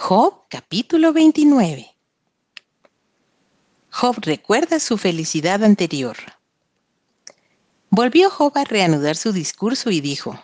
Job 0.00 0.44
capítulo 0.48 1.12
29 1.12 1.88
Job 3.90 4.16
recuerda 4.20 4.78
su 4.78 4.96
felicidad 4.96 5.64
anterior. 5.64 6.16
Volvió 7.90 8.30
Job 8.30 8.56
a 8.56 8.64
reanudar 8.64 9.16
su 9.16 9.32
discurso 9.32 9.90
y 9.90 10.00
dijo, 10.00 10.40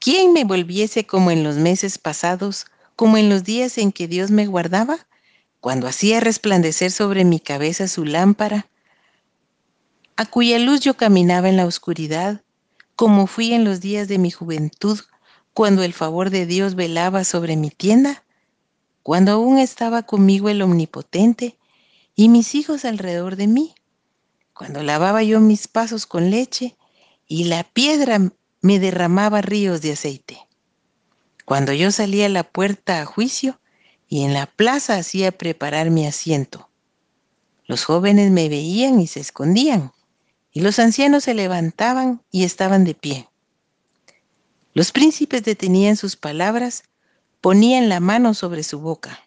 ¿Quién 0.00 0.32
me 0.32 0.42
volviese 0.44 1.06
como 1.06 1.30
en 1.30 1.44
los 1.44 1.56
meses 1.56 1.96
pasados, 1.96 2.66
como 2.96 3.16
en 3.18 3.28
los 3.28 3.44
días 3.44 3.78
en 3.78 3.92
que 3.92 4.08
Dios 4.08 4.32
me 4.32 4.46
guardaba, 4.46 5.06
cuando 5.60 5.86
hacía 5.86 6.18
resplandecer 6.18 6.90
sobre 6.90 7.24
mi 7.24 7.38
cabeza 7.38 7.86
su 7.86 8.04
lámpara, 8.04 8.68
a 10.16 10.26
cuya 10.26 10.58
luz 10.58 10.80
yo 10.80 10.96
caminaba 10.96 11.48
en 11.48 11.56
la 11.56 11.66
oscuridad, 11.66 12.42
como 12.96 13.28
fui 13.28 13.54
en 13.54 13.64
los 13.64 13.80
días 13.80 14.08
de 14.08 14.18
mi 14.18 14.32
juventud, 14.32 14.98
cuando 15.54 15.84
el 15.84 15.94
favor 15.94 16.30
de 16.30 16.46
Dios 16.46 16.74
velaba 16.74 17.22
sobre 17.22 17.56
mi 17.56 17.70
tienda? 17.70 18.24
Cuando 19.02 19.32
aún 19.32 19.58
estaba 19.58 20.02
conmigo 20.02 20.48
el 20.48 20.62
Omnipotente 20.62 21.56
y 22.14 22.28
mis 22.28 22.54
hijos 22.54 22.84
alrededor 22.84 23.36
de 23.36 23.46
mí, 23.46 23.74
cuando 24.54 24.82
lavaba 24.82 25.22
yo 25.22 25.40
mis 25.40 25.68
pasos 25.68 26.06
con 26.06 26.30
leche 26.30 26.76
y 27.26 27.44
la 27.44 27.64
piedra 27.64 28.18
me 28.60 28.78
derramaba 28.78 29.40
ríos 29.40 29.80
de 29.80 29.92
aceite, 29.92 30.46
cuando 31.46 31.72
yo 31.72 31.90
salía 31.90 32.26
a 32.26 32.28
la 32.30 32.44
puerta 32.44 33.00
a 33.00 33.06
juicio 33.06 33.60
y 34.08 34.24
en 34.24 34.34
la 34.34 34.46
plaza 34.46 34.96
hacía 34.96 35.32
preparar 35.32 35.90
mi 35.90 36.06
asiento. 36.06 36.68
Los 37.64 37.84
jóvenes 37.84 38.30
me 38.30 38.48
veían 38.48 39.00
y 39.00 39.06
se 39.06 39.20
escondían, 39.20 39.92
y 40.52 40.60
los 40.60 40.78
ancianos 40.78 41.24
se 41.24 41.34
levantaban 41.34 42.22
y 42.30 42.44
estaban 42.44 42.84
de 42.84 42.94
pie. 42.94 43.28
Los 44.74 44.92
príncipes 44.92 45.42
detenían 45.44 45.96
sus 45.96 46.16
palabras 46.16 46.82
ponían 47.40 47.88
la 47.88 48.00
mano 48.00 48.34
sobre 48.34 48.62
su 48.62 48.80
boca. 48.80 49.20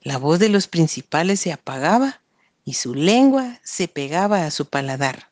La 0.00 0.16
voz 0.16 0.38
de 0.38 0.48
los 0.48 0.68
principales 0.68 1.40
se 1.40 1.52
apagaba 1.52 2.22
y 2.64 2.74
su 2.74 2.94
lengua 2.94 3.60
se 3.62 3.88
pegaba 3.88 4.46
a 4.46 4.50
su 4.50 4.66
paladar. 4.66 5.30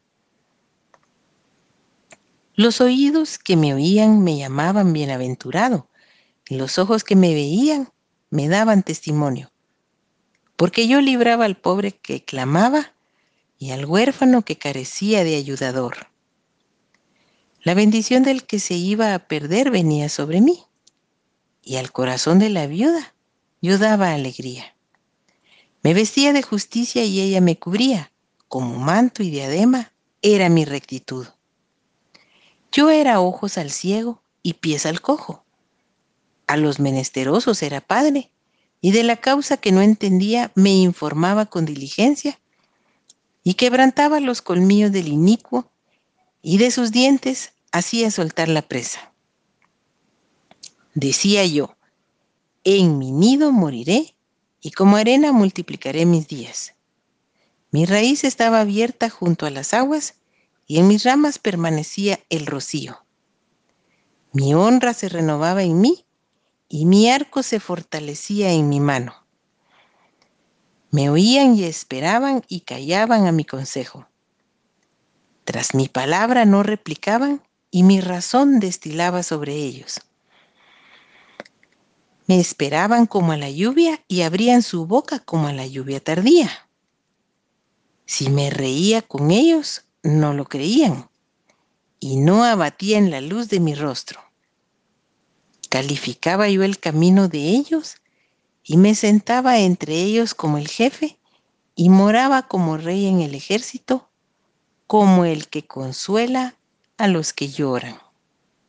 Los 2.54 2.80
oídos 2.80 3.38
que 3.38 3.56
me 3.56 3.72
oían 3.72 4.22
me 4.22 4.36
llamaban 4.36 4.92
bienaventurado, 4.92 5.88
y 6.48 6.56
los 6.56 6.78
ojos 6.78 7.04
que 7.04 7.14
me 7.14 7.32
veían 7.32 7.90
me 8.30 8.48
daban 8.48 8.82
testimonio, 8.82 9.52
porque 10.56 10.88
yo 10.88 11.00
libraba 11.00 11.44
al 11.44 11.56
pobre 11.56 11.92
que 11.92 12.24
clamaba 12.24 12.94
y 13.58 13.70
al 13.70 13.86
huérfano 13.86 14.42
que 14.44 14.58
carecía 14.58 15.24
de 15.24 15.36
ayudador. 15.36 16.08
La 17.62 17.74
bendición 17.74 18.22
del 18.22 18.44
que 18.44 18.58
se 18.58 18.74
iba 18.74 19.14
a 19.14 19.28
perder 19.28 19.70
venía 19.70 20.08
sobre 20.08 20.40
mí 20.40 20.67
y 21.68 21.76
al 21.76 21.92
corazón 21.92 22.38
de 22.38 22.48
la 22.48 22.66
viuda 22.66 23.14
yo 23.60 23.76
daba 23.76 24.14
alegría. 24.14 24.74
Me 25.82 25.92
vestía 25.92 26.32
de 26.32 26.42
justicia 26.42 27.04
y 27.04 27.20
ella 27.20 27.42
me 27.42 27.58
cubría, 27.58 28.10
como 28.48 28.78
manto 28.78 29.22
y 29.22 29.28
diadema 29.28 29.92
era 30.22 30.48
mi 30.48 30.64
rectitud. 30.64 31.26
Yo 32.72 32.88
era 32.88 33.20
ojos 33.20 33.58
al 33.58 33.70
ciego 33.70 34.22
y 34.42 34.54
pies 34.54 34.86
al 34.86 35.02
cojo. 35.02 35.44
A 36.46 36.56
los 36.56 36.80
menesterosos 36.80 37.62
era 37.62 37.82
padre, 37.82 38.30
y 38.80 38.92
de 38.92 39.02
la 39.02 39.16
causa 39.16 39.58
que 39.58 39.70
no 39.70 39.82
entendía 39.82 40.50
me 40.54 40.70
informaba 40.70 41.46
con 41.46 41.66
diligencia, 41.66 42.40
y 43.44 43.54
quebrantaba 43.54 44.20
los 44.20 44.40
colmillos 44.40 44.90
del 44.90 45.08
inicuo, 45.08 45.70
y 46.40 46.56
de 46.56 46.70
sus 46.70 46.92
dientes 46.92 47.52
hacía 47.72 48.10
soltar 48.10 48.48
la 48.48 48.62
presa. 48.62 49.12
Decía 51.00 51.46
yo, 51.46 51.76
en 52.64 52.98
mi 52.98 53.12
nido 53.12 53.52
moriré 53.52 54.16
y 54.60 54.72
como 54.72 54.96
arena 54.96 55.30
multiplicaré 55.30 56.06
mis 56.06 56.26
días. 56.26 56.74
Mi 57.70 57.86
raíz 57.86 58.24
estaba 58.24 58.60
abierta 58.60 59.08
junto 59.08 59.46
a 59.46 59.50
las 59.50 59.74
aguas 59.74 60.16
y 60.66 60.80
en 60.80 60.88
mis 60.88 61.04
ramas 61.04 61.38
permanecía 61.38 62.18
el 62.30 62.46
rocío. 62.46 63.04
Mi 64.32 64.54
honra 64.54 64.92
se 64.92 65.08
renovaba 65.08 65.62
en 65.62 65.80
mí 65.80 66.04
y 66.68 66.84
mi 66.84 67.08
arco 67.08 67.44
se 67.44 67.60
fortalecía 67.60 68.50
en 68.50 68.68
mi 68.68 68.80
mano. 68.80 69.14
Me 70.90 71.10
oían 71.10 71.54
y 71.54 71.62
esperaban 71.62 72.42
y 72.48 72.62
callaban 72.62 73.28
a 73.28 73.30
mi 73.30 73.44
consejo. 73.44 74.08
Tras 75.44 75.76
mi 75.76 75.86
palabra 75.86 76.44
no 76.44 76.64
replicaban 76.64 77.44
y 77.70 77.84
mi 77.84 78.00
razón 78.00 78.58
destilaba 78.58 79.22
sobre 79.22 79.54
ellos. 79.54 80.00
Me 82.28 82.38
esperaban 82.38 83.06
como 83.06 83.32
a 83.32 83.38
la 83.38 83.50
lluvia 83.50 84.04
y 84.06 84.20
abrían 84.20 84.62
su 84.62 84.84
boca 84.84 85.18
como 85.18 85.48
a 85.48 85.52
la 85.54 85.66
lluvia 85.66 85.98
tardía. 85.98 86.50
Si 88.04 88.28
me 88.28 88.50
reía 88.50 89.00
con 89.00 89.30
ellos, 89.30 89.86
no 90.02 90.34
lo 90.34 90.44
creían 90.44 91.08
y 91.98 92.18
no 92.18 92.44
abatían 92.44 93.10
la 93.10 93.22
luz 93.22 93.48
de 93.48 93.60
mi 93.60 93.74
rostro. 93.74 94.20
Calificaba 95.70 96.50
yo 96.50 96.62
el 96.64 96.78
camino 96.78 97.28
de 97.28 97.48
ellos 97.48 97.96
y 98.62 98.76
me 98.76 98.94
sentaba 98.94 99.58
entre 99.60 99.94
ellos 99.94 100.34
como 100.34 100.58
el 100.58 100.68
jefe 100.68 101.18
y 101.74 101.88
moraba 101.88 102.46
como 102.46 102.76
rey 102.76 103.06
en 103.06 103.20
el 103.20 103.34
ejército, 103.34 104.10
como 104.86 105.24
el 105.24 105.48
que 105.48 105.66
consuela 105.66 106.56
a 106.98 107.08
los 107.08 107.32
que 107.32 107.48
lloran. 107.48 107.98